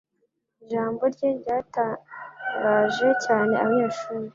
Ijambo 0.63 1.01
rye 1.13 1.29
ryatangaje 1.39 3.09
cyane 3.25 3.53
abanyeshuri. 3.63 4.27